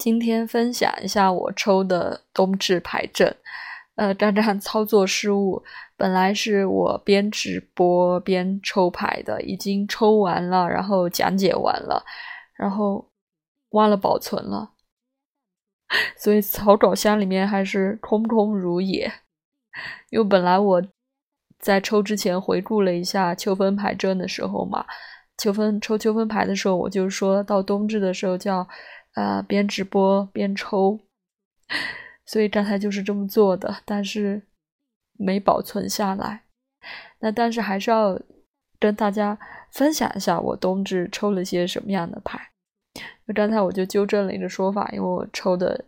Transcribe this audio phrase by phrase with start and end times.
[0.00, 3.36] 今天分享一下我抽的冬至牌阵。
[3.96, 5.62] 呃，刚刚操作失误，
[5.94, 12.02] 本来是我边直播边抽牌的，已经抽完了，然后讲解完了，
[12.56, 13.10] 然后
[13.72, 14.70] 忘了保存了，
[16.16, 19.12] 所以草稿箱里面还是空空如也。
[20.08, 20.82] 因为本来我
[21.58, 24.86] 在抽之前回顾了一下秋分牌阵的时候嘛，
[25.36, 28.66] 秋分抽秋分牌的时候，我就说到冬至的时候叫。
[29.14, 31.00] 呃，边直播边抽，
[32.24, 34.42] 所以刚才就是这么做的，但是
[35.14, 36.44] 没保存下来。
[37.18, 38.18] 那但是还是要
[38.78, 39.36] 跟大家
[39.72, 42.52] 分享一下我冬至抽了些什么样的牌。
[43.26, 45.86] 那刚才我就纠正了一个说法，因为我抽的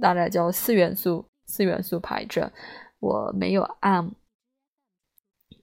[0.00, 2.50] 大概叫四元素四元素牌阵，
[3.00, 4.12] 我没有按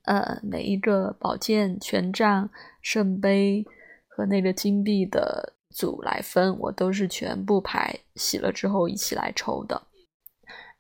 [0.03, 2.49] 呃每一个宝剑、权杖、
[2.81, 3.65] 圣杯
[4.09, 5.53] 和那个金币的。
[5.69, 9.83] 组来分，我都是全部牌洗了之后一起来抽的，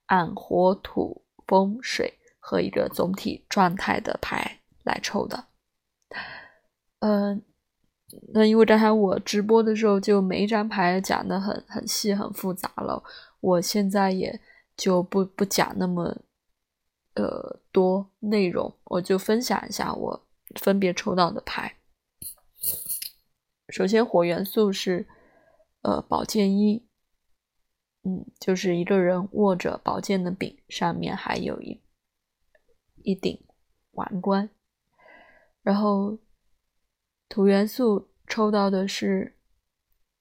[0.07, 5.45] 按火、土、风、水和一个总体状态的牌来抽的。
[6.99, 7.41] 嗯，
[8.33, 13.03] 那因为刚才我直播的时候就每一张牌讲的很很细很复杂了，
[13.39, 14.41] 我现在也
[14.75, 16.17] 就不不讲那么
[17.13, 21.77] 呃多内容，我就分享一下我分别抽到的牌。
[23.71, 25.07] 首先，火元素是，
[25.81, 26.87] 呃，宝剑一，
[28.03, 31.81] 嗯，就是一个人握着宝剑的柄，上面还有一
[33.03, 33.45] 一顶
[33.91, 34.49] 王冠。
[35.61, 36.17] 然后，
[37.27, 39.37] 土元素抽到的是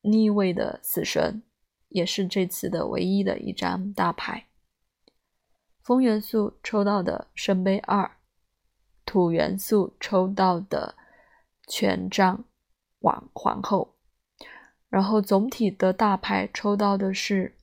[0.02, 1.42] 逆位的死神，
[1.88, 4.48] 也是这次的唯一的一张大牌。
[5.82, 8.18] 风元素抽到的圣杯二，
[9.06, 10.96] 土元素抽到的
[11.66, 12.44] 权杖。
[13.00, 13.96] 王皇后，
[14.88, 17.56] 然后总体的大牌抽到的是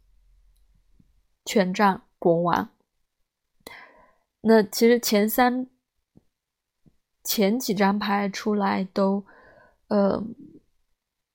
[1.44, 2.70] 权杖国王。
[4.42, 5.68] 那其实前三
[7.24, 9.26] 前几张牌出来都，
[9.88, 10.24] 呃，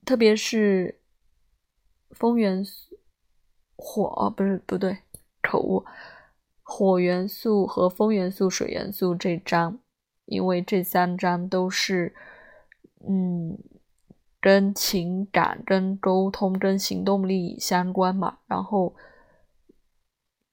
[0.06, 1.02] 特别是
[2.10, 2.98] 风元素
[3.76, 4.98] 火哦，不是不对，
[5.42, 5.84] 口误，
[6.62, 9.80] 火元素和风元素、水元素这张，
[10.24, 12.14] 因为这三张都是，
[13.06, 13.58] 嗯。
[14.40, 18.96] 跟情感、跟沟通、跟行动力相关嘛，然后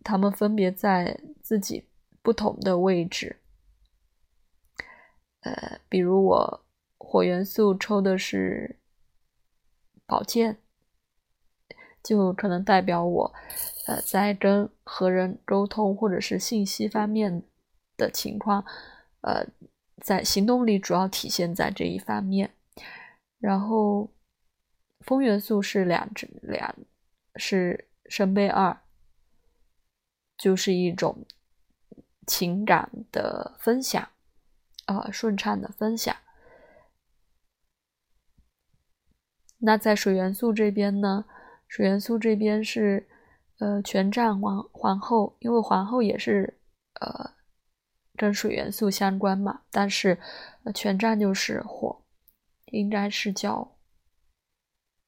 [0.03, 1.87] 他们分别在自己
[2.21, 3.37] 不同的位置。
[5.41, 6.65] 呃，比如我
[6.97, 8.77] 火元素抽的是
[10.05, 10.57] 宝剑，
[12.03, 13.33] 就可能代表我
[13.85, 17.43] 呃在跟和人沟通或者是信息方面
[17.95, 18.65] 的情况，
[19.21, 19.47] 呃，
[20.01, 22.51] 在行动力主要体现在这一方面。
[23.39, 24.11] 然后，
[25.01, 26.75] 风元素是两只两，
[27.35, 28.81] 是圣杯二，
[30.37, 31.25] 就是一种
[32.25, 34.09] 情感的分享，
[34.85, 36.15] 啊，顺畅的分享。
[39.59, 41.25] 那在水元素这边呢？
[41.67, 43.07] 水元素这边是
[43.59, 46.59] 呃权杖皇皇后，因为皇后也是
[47.01, 47.35] 呃
[48.15, 50.19] 跟水元素相关嘛，但是
[50.73, 52.03] 权杖就是火。
[52.71, 53.75] 应该是叫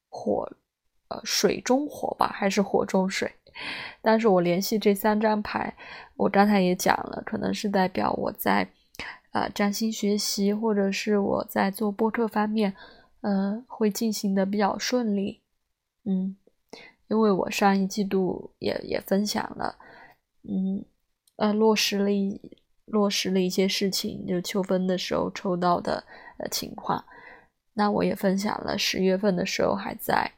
[0.08, 0.50] 火，
[1.08, 3.32] 呃，水中火吧，还是火中水？
[4.00, 5.76] 但是我联系这三张牌，
[6.16, 8.70] 我刚才也讲了，可能是代表我在
[9.32, 12.74] 呃占星学习，或者是我在做播客方面，
[13.20, 15.42] 呃，会进行的比较顺利。
[16.04, 16.36] 嗯，
[17.08, 19.76] 因为我上一季度也也分享了，
[20.48, 20.84] 嗯，
[21.36, 22.40] 呃，落实了一
[22.86, 26.04] 落实了一些事情，就秋分的时候抽到的
[26.38, 27.04] 呃情况。
[27.80, 30.30] 那我也分享了，十月份的时候还在，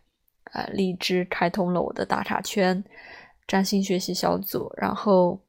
[0.53, 2.85] 呃，荔枝开通了我的打卡圈，
[3.49, 5.41] 占星学习小组，然后，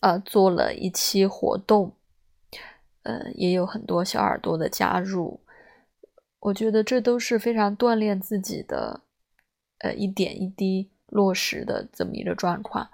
[0.00, 1.96] 呃，做了一期活动，
[3.04, 5.40] 呃，也有很多小耳朵的加入，
[6.40, 9.00] 我觉得这都是非常锻炼自己的，
[9.78, 12.90] 呃，一点一滴落实的这么一个状况，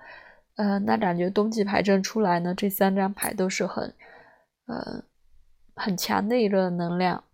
[0.55, 3.93] 呃，那感觉冬季牌阵出来呢，这三张牌都是很，
[4.67, 5.03] 呃。
[5.79, 7.25] 很强的一个能量，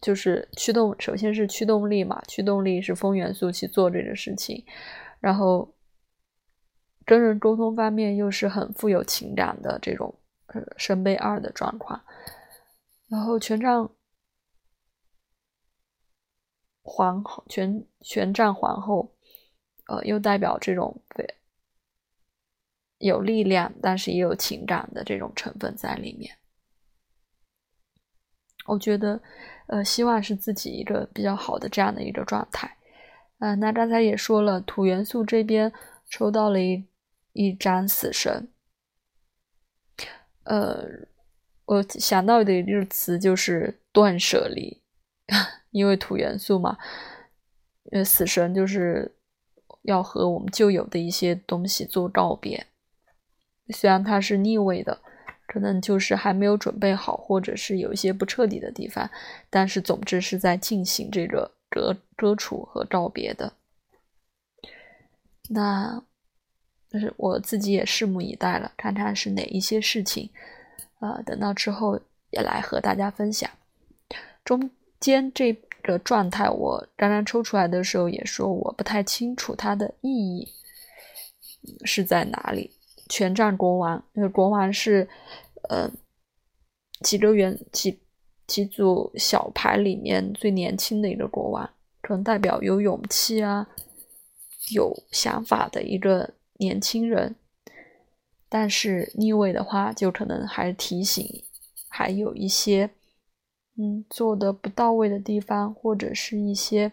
[0.00, 0.94] 就是驱动。
[1.00, 4.64] 首先是驱动力嘛，驱动力是风元素去做这个事情，
[5.20, 5.74] 然后
[7.04, 10.14] 跟人沟通方面又是很富有情感的这种
[10.48, 12.04] 呃圣杯二的状况，
[13.06, 13.90] 然后权杖
[16.82, 19.14] 皇后，权权杖皇后，
[19.86, 21.36] 呃，又代表这种对
[22.98, 26.36] 有力量，但是也有情感的这种成分在里面。
[28.68, 29.20] 我觉得，
[29.66, 32.76] 呃，希望是自己一个比较好的这样的一个状态。
[33.38, 35.72] 啊，那刚才也说了，土元素这边
[36.08, 36.84] 抽到了一
[37.32, 38.48] 一张死神。
[40.44, 40.84] 呃，
[41.66, 44.82] 我想到的一个词就是断舍离，
[45.70, 46.78] 因为土元素嘛，
[47.92, 49.14] 呃，死神就是
[49.82, 52.66] 要和我们旧有的一些东西做告别。
[53.70, 55.00] 虽然它是逆位的，
[55.48, 59.10] 可能就是还没有准备好，或者是有一些不彻底的地方，
[59.48, 63.54] 但是总之是在进行这个割割除和告别的。
[65.48, 66.04] 那，
[66.90, 70.28] 就是我自己也拭目以待了，看看是哪一些事情，
[71.00, 71.98] 呃，等到之后
[72.30, 73.50] 也来和大家分享。
[74.44, 74.70] 中
[75.00, 80.46] 间这个状态，我刚刚抽出来的时候也说，我不太清楚它的意义
[81.86, 82.70] 是在哪里。
[83.08, 85.08] 权杖国王，那个国王是，
[85.68, 85.90] 呃，
[87.00, 87.98] 几个元几
[88.46, 91.70] 几组小牌里面最年轻的一个国王，
[92.00, 93.68] 可能代表有勇气啊，
[94.74, 97.36] 有想法的一个年轻人。
[98.48, 101.44] 但是逆位的话，就可能还提醒，
[101.88, 102.90] 还有一些，
[103.76, 106.92] 嗯，做的不到位的地方，或者是一些，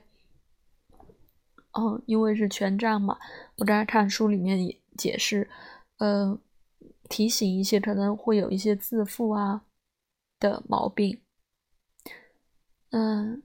[1.72, 3.18] 嗯，因为是权杖嘛，
[3.58, 5.50] 我刚才看书里面也解释。
[5.98, 6.38] 呃，
[7.08, 9.64] 提醒一些可能会有一些自负啊
[10.40, 11.22] 的毛病，
[12.90, 13.42] 嗯，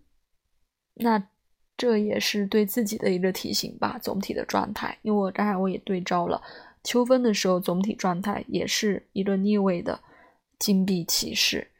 [0.94, 1.29] 那
[1.76, 3.97] 这也是对自己的一个提醒吧。
[4.02, 6.43] 总体的状态，因为我刚才我也对照了
[6.82, 10.03] 秋分的时候，总体状态也是一个逆位的
[10.58, 11.70] 金币骑士，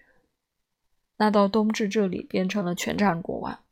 [1.17, 3.65] 那到冬至这里变成了权杖国王，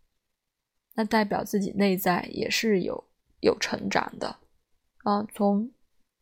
[0.95, 3.05] 那代表自己内在也是有
[3.41, 4.39] 有成长的
[5.05, 5.71] 啊，从。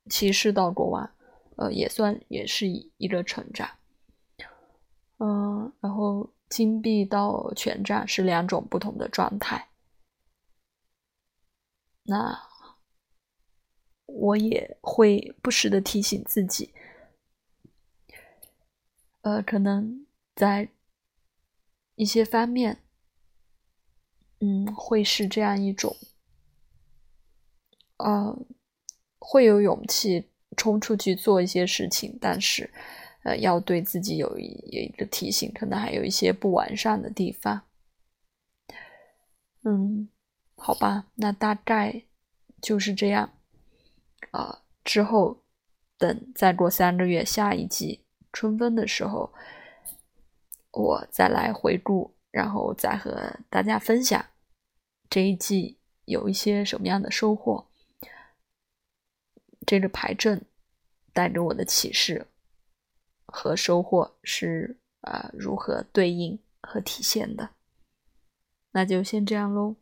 [0.09, 1.11] 骑士到国王，
[1.57, 3.69] 呃，也算也是一个成长，
[5.19, 9.69] 嗯，然后金币到权杖是两种不同的状态。
[12.05, 12.41] 那
[14.07, 16.73] 我也会不时的提醒自己，
[19.23, 20.07] 呃，可能
[20.37, 20.69] 在
[21.97, 22.83] 一些方面，
[24.39, 25.97] 嗯，会是这样一种，
[27.97, 28.39] 呃。
[29.29, 32.71] 会有勇气冲出去做一些事情，但是，
[33.25, 37.63] 呃，要对自己有一有一个提醒，可能还有一些不完善的地方。
[39.65, 40.09] 嗯，
[40.57, 42.05] 好吧，那大概
[42.63, 43.33] 就是这样。
[44.31, 45.43] 啊，之后
[45.99, 49.33] 等再过三个月，下一季春分的时候，
[50.71, 54.25] 我再来回顾，然后再和大家分享
[55.11, 57.66] 这一季有一些什么样的收获。
[59.67, 60.47] 这个牌阵
[61.13, 62.29] 带给我的启示
[63.27, 67.51] 和收获是啊，如何对应和体现的？
[68.71, 69.77] 那就先这样喽，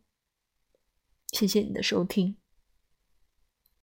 [1.31, 2.35] 谢谢你的收听。